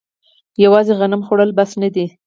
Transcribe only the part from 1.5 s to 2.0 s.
بس نه